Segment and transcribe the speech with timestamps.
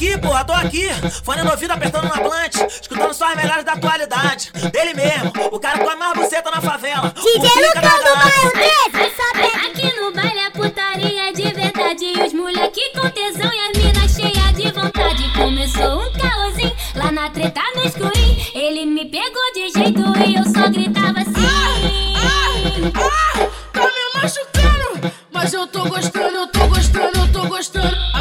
[0.00, 0.88] aqui, porra, tô aqui.
[1.22, 2.58] Fone no ouvido apertando na plante.
[2.80, 4.50] Escutando só as melhores da atualidade.
[4.72, 7.12] Dele mesmo, o cara com a mais buceta na favela.
[7.14, 8.99] DJ Lucão do bairro 13,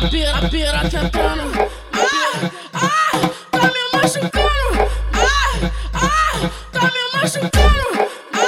[0.09, 1.69] pira, pira quentando.
[1.93, 4.39] Ah, ah, tá me machucando.
[5.13, 8.09] Ah, ah, tá me machucando.
[8.33, 8.39] Ah,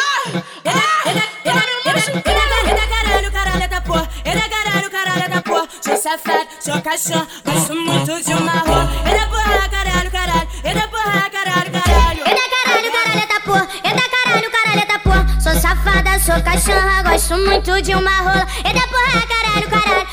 [0.66, 2.42] ah, tá me machucando.
[2.66, 4.10] Ele é caralho, caralho da porra.
[4.26, 5.68] Ele é caralho, caralho da porra.
[5.82, 8.90] Sou safado, sou cachorro, gosto muito de uma rua.
[9.06, 10.48] Ele é porra, caralho, caralho.
[10.64, 12.22] Ele é porra, caralho, caralho.
[12.26, 13.68] Ele é caralho, caralho da porra.
[13.84, 15.42] Ele é caralho, caralho da porra.
[15.42, 18.48] Sou safada, sou cachorra, gosto muito de uma rola.
[18.64, 20.08] Ele é porra, caralho, caralho.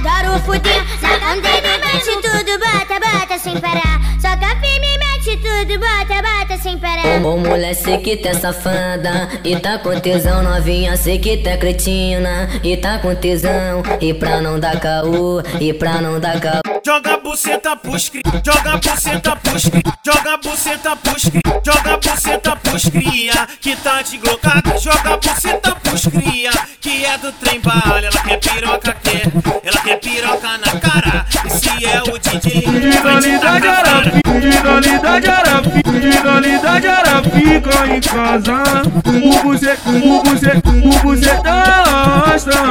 [0.00, 4.00] Adoro fuder, na candeia mete tudo, bota, bota sem parar.
[4.18, 7.22] Só que firme mete tudo, bota, bota sem parar.
[7.22, 12.48] Ô mulher, sei que tá safada E tá com tesão novinha, sei que tá cretina
[12.62, 17.14] E tá com tesão E pra não dar caô E pra não dar caô Joga
[17.14, 21.92] a buceta pros cri, joga a buceta pros cri, joga a buceta pros cri, joga
[21.92, 25.74] a buceta pros cria, que tá de glocada, joga a buceta
[26.08, 29.24] cria, que é do trem bala, ela quer piroca, quer,
[29.64, 34.02] ela quer piroca na cara, e se é o DJ, Individualidade era
[34.36, 38.82] Individualidade era Individualidade era fica em casa.
[39.04, 42.62] O bucê, o bucê, o bucê gosta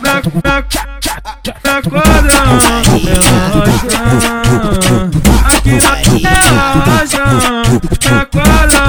[0.00, 0.64] Na, na,
[1.64, 2.38] na quadra.
[5.46, 5.94] Aqui na
[6.84, 7.24] relaxa
[8.10, 8.80] Na quadra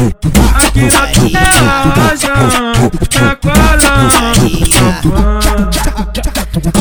[0.00, 2.32] Aqui na relaxa
[3.20, 4.32] Na quadra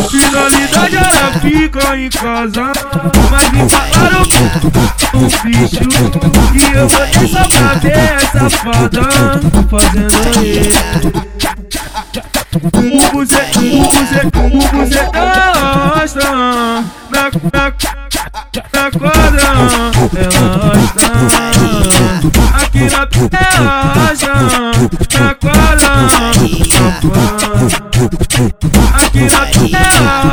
[0.09, 2.71] Finalidade era fica em casa
[3.29, 4.23] Mas me falaram
[5.15, 5.83] o bicho
[6.53, 9.03] E eu botei só pra ver essa fada
[9.69, 10.79] Fazendo isso
[12.55, 12.59] O
[13.11, 16.25] bucê, o bucê, o bucê gosta
[17.11, 17.65] Na, na,
[18.73, 19.49] na quadra
[20.13, 21.38] Relaxa Aqui
[23.59, 24.71] Tacolão,
[25.09, 26.07] tacolão
[29.41, 29.83] Aqui na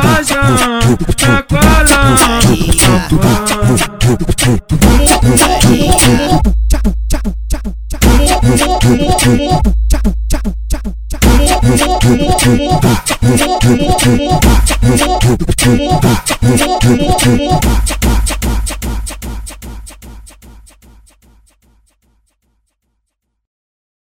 [0.01, 0.41] loja
[1.17, 1.67] Tacolão